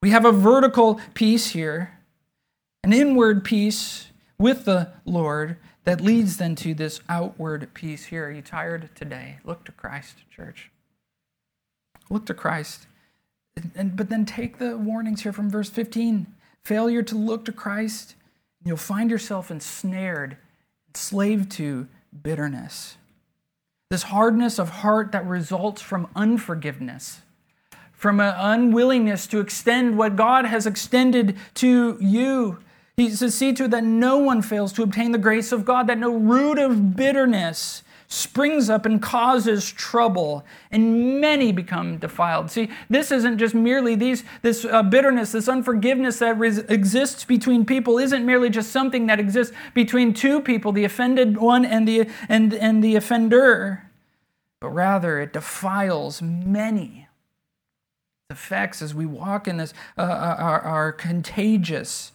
[0.00, 1.98] We have a vertical peace here,
[2.84, 8.28] an inward peace with the Lord that leads then to this outward peace here.
[8.28, 9.38] Are you tired today?
[9.44, 10.70] Look to Christ, church.
[12.08, 12.86] Look to Christ.
[13.74, 16.26] And, but then take the warnings here from verse 15.
[16.62, 18.14] Failure to look to Christ,
[18.64, 20.36] you'll find yourself ensnared,
[20.88, 21.88] enslaved to
[22.22, 22.96] bitterness.
[23.90, 27.22] This hardness of heart that results from unforgiveness,
[27.92, 32.58] from an unwillingness to extend what God has extended to you.
[32.98, 35.86] He says, See to it that no one fails to obtain the grace of God,
[35.86, 42.50] that no root of bitterness springs up and causes trouble, and many become defiled.
[42.50, 47.66] See, this isn't just merely these, this uh, bitterness, this unforgiveness that res- exists between
[47.66, 52.08] people isn't merely just something that exists between two people, the offended one and the,
[52.30, 53.90] and, and the offender,
[54.58, 57.08] but rather it defiles many.
[58.30, 62.12] The effects as we walk in this uh, uh are, are contagious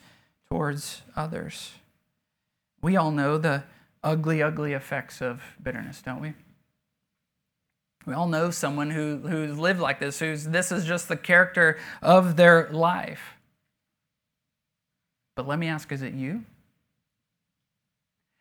[0.50, 1.74] towards others.
[2.82, 3.64] We all know the
[4.04, 6.34] ugly, ugly effects of bitterness, don't we?
[8.06, 11.80] We all know someone who, who's lived like this, who's this is just the character
[12.02, 13.38] of their life.
[15.36, 16.44] But let me ask, is it you?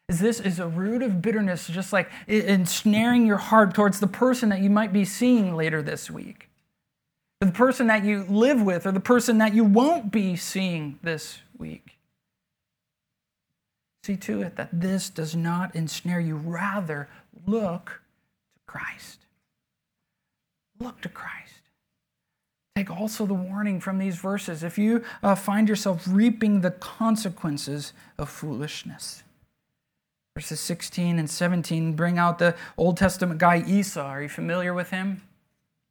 [0.09, 4.51] Is this is a root of bitterness just like ensnaring your heart towards the person
[4.51, 6.51] that you might be seeing later this week?
[7.41, 11.39] The person that you live with, or the person that you won't be seeing this
[11.57, 11.99] week?
[14.05, 16.37] See to it that this does not ensnare you.
[16.37, 17.09] Rather,
[17.47, 18.03] look
[18.55, 19.21] to Christ.
[20.81, 21.63] Look to Christ.
[22.75, 27.93] Take also the warning from these verses if you uh, find yourself reaping the consequences
[28.19, 29.23] of foolishness.
[30.35, 34.01] Verses 16 and 17 bring out the Old Testament guy Esau.
[34.01, 35.23] Are you familiar with him?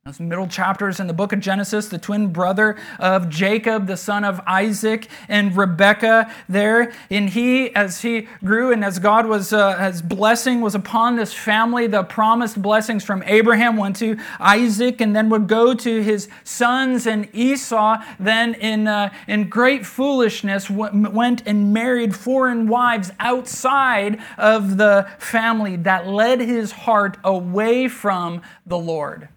[0.03, 4.23] Those middle chapters in the book of Genesis, the twin brother of Jacob, the son
[4.23, 6.91] of Isaac and Rebekah, there.
[7.11, 11.35] And he, as he grew and as God was, uh, his blessing was upon this
[11.35, 16.29] family, the promised blessings from Abraham went to Isaac and then would go to his
[16.43, 17.05] sons.
[17.05, 24.77] And Esau, then in, uh, in great foolishness, went and married foreign wives outside of
[24.77, 29.29] the family that led his heart away from the Lord.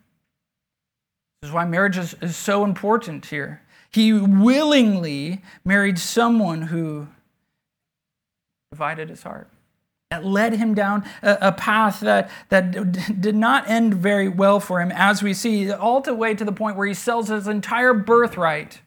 [1.44, 3.60] This is why marriage is, is so important here.
[3.90, 7.08] He willingly married someone who
[8.72, 9.50] divided his heart.
[10.10, 14.80] That led him down a, a path that, that did not end very well for
[14.80, 17.92] him, as we see, all the way to the point where he sells his entire
[17.92, 18.80] birthright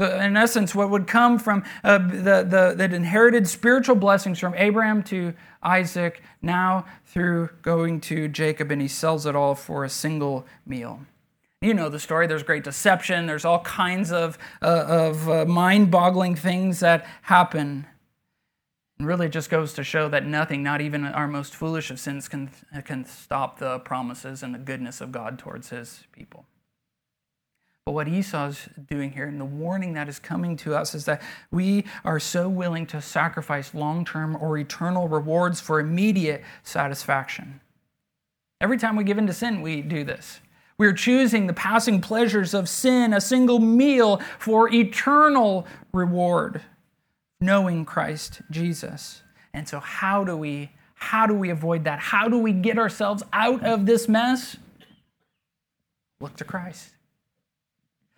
[0.00, 5.02] in essence, what would come from uh, the, the, the inherited spiritual blessings from Abraham
[5.04, 10.44] to Isaac, now through going to Jacob, and he sells it all for a single
[10.66, 11.00] meal.
[11.62, 12.26] You know the story.
[12.26, 13.26] There's great deception.
[13.26, 17.86] There's all kinds of, uh, of uh, mind boggling things that happen.
[18.98, 22.28] And really just goes to show that nothing, not even our most foolish of sins,
[22.28, 22.50] can,
[22.84, 26.46] can stop the promises and the goodness of God towards his people.
[27.86, 31.22] But what Esau's doing here, and the warning that is coming to us, is that
[31.52, 37.60] we are so willing to sacrifice long term or eternal rewards for immediate satisfaction.
[38.60, 40.40] Every time we give in to sin, we do this.
[40.82, 46.60] We're choosing the passing pleasures of sin, a single meal for eternal reward,
[47.40, 49.22] knowing Christ Jesus.
[49.54, 52.00] And so how do we how do we avoid that?
[52.00, 54.56] How do we get ourselves out of this mess?
[56.20, 56.90] Look to Christ.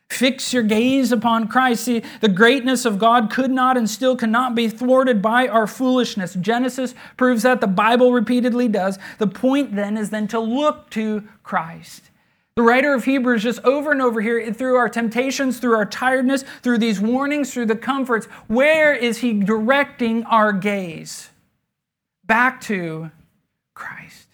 [0.08, 1.84] Fix your gaze upon Christ.
[1.84, 6.32] See, the greatness of God could not and still cannot be thwarted by our foolishness.
[6.32, 8.98] Genesis proves that, the Bible repeatedly does.
[9.18, 12.08] The point then is then to look to Christ.
[12.56, 16.44] The writer of Hebrews, just over and over here, through our temptations, through our tiredness,
[16.62, 21.30] through these warnings, through the comforts, where is he directing our gaze?
[22.24, 23.10] Back to
[23.74, 24.28] Christ.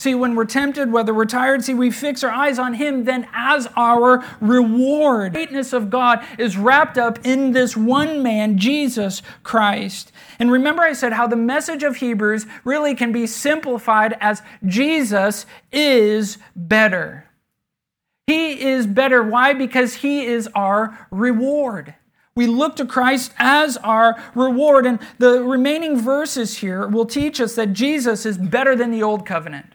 [0.00, 3.28] See, when we're tempted, whether we're tired, see, we fix our eyes on Him then
[3.34, 5.32] as our reward.
[5.32, 10.12] The greatness of God is wrapped up in this one man, Jesus Christ.
[10.38, 15.46] And remember, I said how the message of Hebrews really can be simplified as Jesus
[15.72, 17.27] is better.
[18.28, 19.22] He is better.
[19.22, 19.54] Why?
[19.54, 21.94] Because He is our reward.
[22.34, 24.84] We look to Christ as our reward.
[24.84, 29.24] And the remaining verses here will teach us that Jesus is better than the old
[29.24, 29.74] covenant.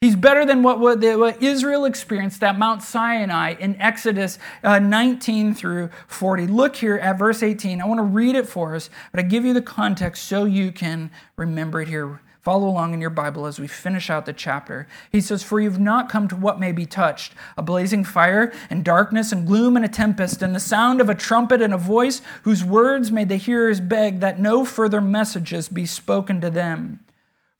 [0.00, 1.02] He's better than what, what,
[1.40, 6.48] Israel experienced at Mount Sinai in Exodus uh, 19 through 40.
[6.48, 7.80] Look here at verse 18.
[7.80, 10.72] I want to read it for us, but I give you the context so you
[10.72, 12.20] can remember it here.
[12.44, 14.86] Follow along in your Bible as we finish out the chapter.
[15.10, 18.84] He says, For you've not come to what may be touched a blazing fire, and
[18.84, 22.20] darkness, and gloom, and a tempest, and the sound of a trumpet, and a voice
[22.42, 27.00] whose words made the hearers beg that no further messages be spoken to them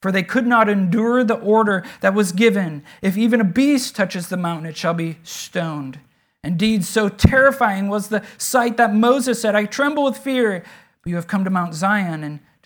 [0.03, 2.82] for they could not endure the order that was given.
[3.01, 5.99] If even a beast touches the mountain, it shall be stoned.
[6.43, 10.62] Indeed, so terrifying was the sight that Moses said, I tremble with fear.
[11.03, 12.41] But you have come to Mount Zion and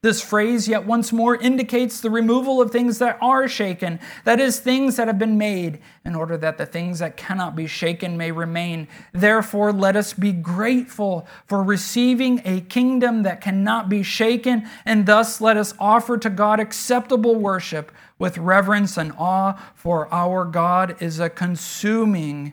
[0.00, 4.60] This phrase, yet once more, indicates the removal of things that are shaken, that is,
[4.60, 8.30] things that have been made, in order that the things that cannot be shaken may
[8.30, 8.86] remain.
[9.12, 15.40] Therefore, let us be grateful for receiving a kingdom that cannot be shaken, and thus
[15.40, 17.90] let us offer to God acceptable worship
[18.20, 22.52] with reverence and awe, for our God is a consuming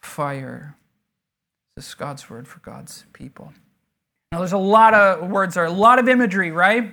[0.00, 0.76] fire.
[1.74, 3.52] This is God's word for God's people.
[4.32, 6.92] Now, there's a lot of words there, a lot of imagery, right?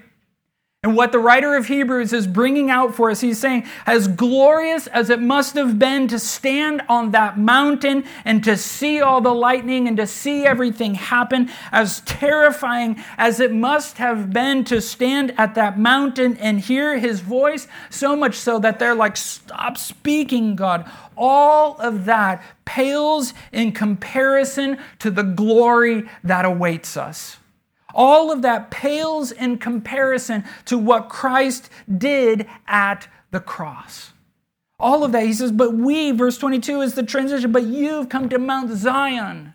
[0.83, 4.85] And what the writer of Hebrews is bringing out for us, he's saying, as glorious
[4.87, 9.33] as it must have been to stand on that mountain and to see all the
[9.33, 15.33] lightning and to see everything happen, as terrifying as it must have been to stand
[15.37, 20.57] at that mountain and hear his voice, so much so that they're like, Stop speaking,
[20.57, 20.89] God.
[21.15, 27.37] All of that pales in comparison to the glory that awaits us.
[27.93, 34.13] All of that pales in comparison to what Christ did at the cross.
[34.79, 38.27] All of that, he says, but we, verse 22 is the transition, but you've come
[38.29, 39.53] to Mount Zion,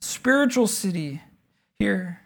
[0.00, 1.22] spiritual city
[1.78, 2.20] here,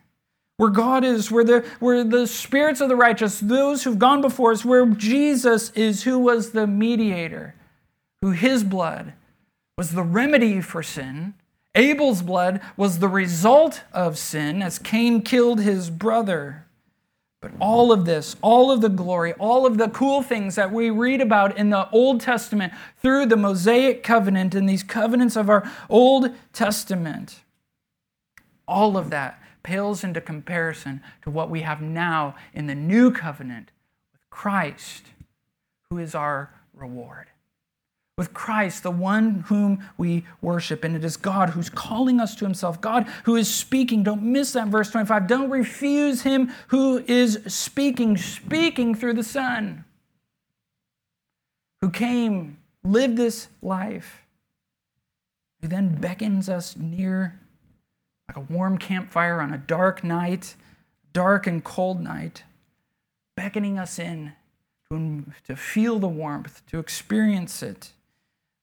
[0.57, 4.53] where God is, where the, where the spirits of the righteous, those who've gone before
[4.53, 7.55] us, where Jesus is, who was the mediator,
[8.21, 9.15] who his blood
[9.79, 11.35] was the remedy for sin,
[11.75, 16.67] Abel's blood was the result of sin as Cain killed his brother.
[17.41, 20.91] But all of this, all of the glory, all of the cool things that we
[20.91, 25.69] read about in the Old Testament through the Mosaic covenant and these covenants of our
[25.89, 27.41] Old Testament,
[28.69, 33.71] all of that pales into comparison to what we have now in the new covenant
[34.13, 35.07] with Christ,
[35.91, 37.29] who is our reward
[38.23, 40.85] with Christ, the one whom we worship.
[40.85, 44.05] And it is God who's calling us to himself, God who is speaking.
[44.05, 45.27] Don't miss that verse 25.
[45.27, 49.85] Don't refuse him who is speaking, speaking through the Son,
[51.81, 54.23] who came, lived this life,
[55.61, 57.41] who then beckons us near
[58.29, 60.55] like a warm campfire on a dark night,
[61.13, 62.45] dark and cold night,
[63.35, 64.35] beckoning us in
[64.89, 67.91] to, to feel the warmth, to experience it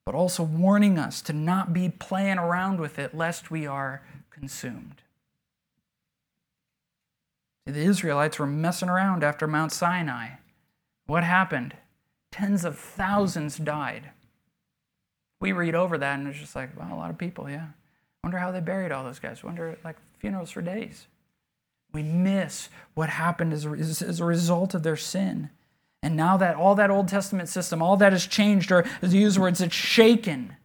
[0.10, 4.01] but also warning us to not be playing around with it lest we are
[4.32, 5.03] consumed.
[7.68, 10.30] The Israelites were messing around after Mount Sinai.
[11.05, 11.76] What happened?
[12.32, 14.10] Tens of thousands died.
[15.39, 17.68] We read over that and it's just like, well, a lot of people, yeah.
[18.24, 19.43] Wonder how they buried all those guys.
[19.43, 21.05] Wonder, like, funerals for days.
[21.93, 25.51] We miss what happened as a, as a result of their sin.
[26.02, 29.22] And now that all that Old Testament system, all that has changed, or as you
[29.22, 30.56] use words, it's shaken.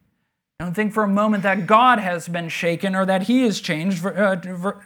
[0.59, 4.05] Don't think for a moment that God has been shaken or that he has changed.
[4.05, 4.37] Uh,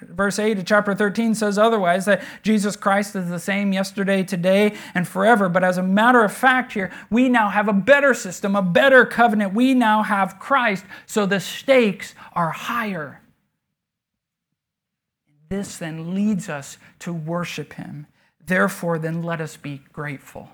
[0.02, 4.76] verse 8 of chapter 13 says otherwise that Jesus Christ is the same yesterday, today,
[4.96, 5.48] and forever.
[5.48, 9.06] But as a matter of fact, here, we now have a better system, a better
[9.06, 9.54] covenant.
[9.54, 13.22] We now have Christ, so the stakes are higher.
[15.50, 18.08] This then leads us to worship him
[18.50, 20.50] Therefore, then let us be grateful.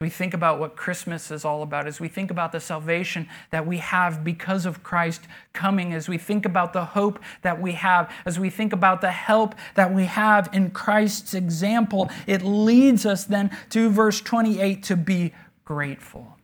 [0.00, 3.28] As we think about what Christmas is all about, as we think about the salvation
[3.50, 5.22] that we have because of Christ
[5.52, 9.10] coming, as we think about the hope that we have, as we think about the
[9.10, 14.96] help that we have in Christ's example, it leads us then to verse 28 to
[14.96, 15.34] be
[15.64, 16.36] grateful.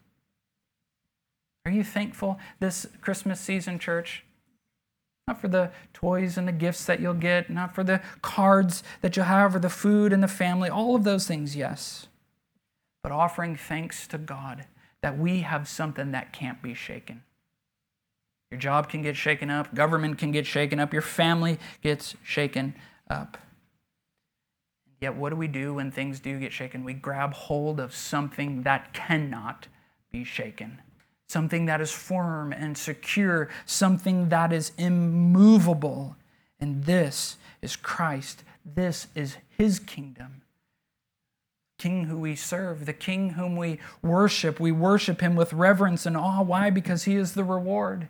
[1.65, 4.25] Are you thankful this Christmas season, church?
[5.29, 9.17] Not for the toys and the gifts that you'll get, not for the cards that
[9.17, 12.09] you'll have, or the food and the family, all of those things, yes.
[13.03, 14.67] But offering thanks to God
[15.01, 17.23] that we have something that can't be shaken.
[18.51, 22.75] Your job can get shaken up, government can get shaken up, your family gets shaken
[23.09, 23.39] up.
[25.01, 26.85] Yet, what do we do when things do get shaken?
[26.85, 29.67] We grab hold of something that cannot
[30.13, 30.81] be shaken,
[31.33, 36.15] something that is firm and secure, something that is immovable.
[36.61, 38.45] And this is Christ.
[38.65, 40.43] This is his kingdom.
[41.79, 44.61] King who we serve, the King whom we worship.
[44.61, 46.43] We worship him with reverence and awe.
[46.43, 46.69] Why?
[46.69, 48.09] Because he is the reward.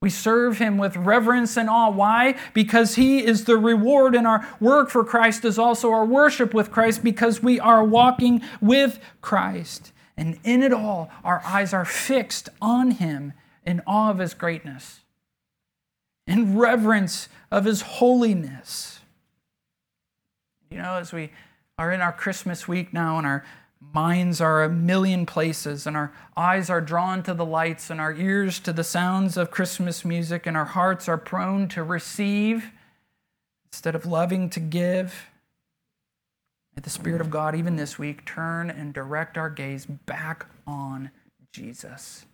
[0.00, 1.90] We serve him with reverence and awe.
[1.90, 2.36] Why?
[2.54, 6.70] Because he is the reward, and our work for Christ is also our worship with
[6.70, 9.92] Christ because we are walking with Christ.
[10.16, 13.32] And in it all, our eyes are fixed on him
[13.66, 15.00] in awe of his greatness,
[16.26, 19.00] in reverence of his holiness.
[20.70, 21.30] You know, as we
[21.78, 23.44] are in our Christmas week now and our
[23.92, 28.12] minds are a million places, and our eyes are drawn to the lights, and our
[28.14, 32.70] ears to the sounds of Christmas music, and our hearts are prone to receive
[33.72, 35.26] instead of loving to give.
[36.76, 41.10] May the Spirit of God, even this week, turn and direct our gaze back on
[41.52, 42.26] Jesus,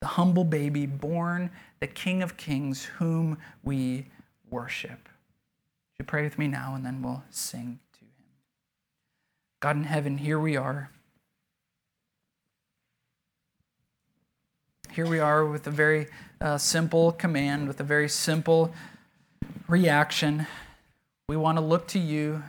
[0.00, 1.50] the humble baby born,
[1.80, 4.06] the King of Kings, whom we
[4.48, 5.08] worship.
[5.98, 7.78] You pray with me now, and then we'll sing.
[7.92, 8.10] To him.
[9.60, 10.90] God in heaven, here we are.
[14.92, 16.06] Here we are with a very
[16.40, 18.72] uh, simple command, with a very simple
[19.68, 20.46] reaction.
[21.28, 22.42] We want to look to you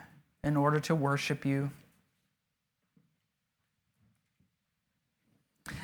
[0.43, 1.71] in order to worship you.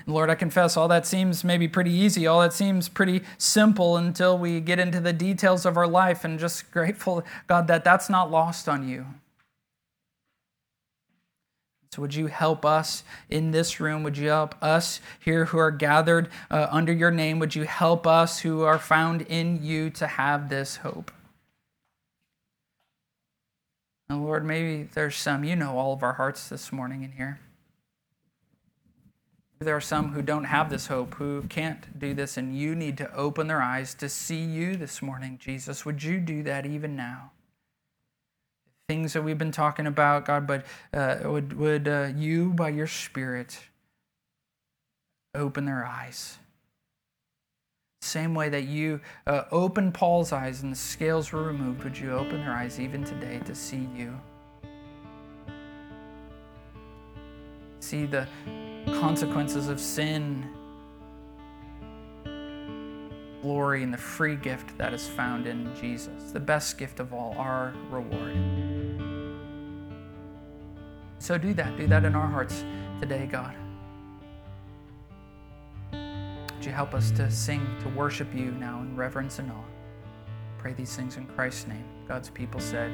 [0.05, 2.27] Lord, I confess all that seems maybe pretty easy.
[2.27, 6.39] All that seems pretty simple until we get into the details of our life, and
[6.39, 9.05] just grateful, God, that that's not lost on you.
[11.91, 14.03] So, would you help us in this room?
[14.03, 17.39] Would you help us here who are gathered uh, under your name?
[17.39, 21.11] Would you help us who are found in you to have this hope?
[24.09, 27.39] And Lord, maybe there's some, you know all of our hearts this morning in here.
[29.59, 32.97] There are some who don't have this hope, who can't do this, and you need
[32.97, 35.85] to open their eyes to see you this morning, Jesus.
[35.85, 37.31] Would you do that even now?
[38.89, 42.87] things that we've been talking about, God, but uh, would, would uh, you, by your
[42.87, 43.59] Spirit,
[45.35, 46.39] open their eyes?
[48.01, 52.11] Same way that you uh, opened Paul's eyes and the scales were removed, would you
[52.13, 54.17] open their eyes even today to see you?
[57.81, 58.27] See the
[58.85, 60.47] consequences of sin,
[63.41, 67.35] glory, and the free gift that is found in Jesus, the best gift of all,
[67.37, 68.37] our reward.
[71.19, 71.75] So do that.
[71.75, 72.63] Do that in our hearts
[72.99, 73.55] today, God.
[76.59, 79.63] Would you help us to sing, to worship you now in reverence and awe?
[80.57, 81.85] Pray these things in Christ's name.
[82.05, 82.91] God's people said,